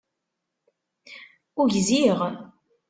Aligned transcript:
Ugziɣ 1.61 2.19